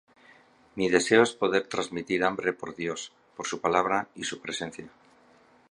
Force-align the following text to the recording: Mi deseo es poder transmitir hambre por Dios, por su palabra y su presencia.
Mi 0.79 0.87
deseo 0.93 1.25
es 1.25 1.33
poder 1.43 1.61
transmitir 1.73 2.19
hambre 2.23 2.53
por 2.61 2.75
Dios, 2.75 3.11
por 3.35 3.45
su 3.45 3.61
palabra 3.61 4.07
y 4.15 4.23
su 4.23 4.41
presencia. 4.41 4.89